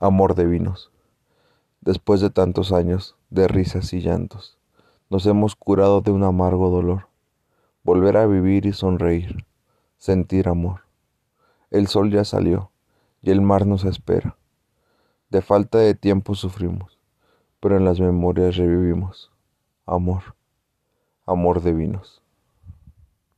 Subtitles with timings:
[0.00, 0.92] Amor de vinos.
[1.80, 4.56] Después de tantos años de risas y llantos,
[5.10, 7.08] nos hemos curado de un amargo dolor.
[7.82, 9.44] Volver a vivir y sonreír,
[9.96, 10.82] sentir amor.
[11.72, 12.70] El sol ya salió
[13.22, 14.36] y el mar nos espera.
[15.30, 17.00] De falta de tiempo sufrimos,
[17.58, 19.32] pero en las memorias revivimos.
[19.84, 20.36] Amor,
[21.26, 22.22] amor de vinos.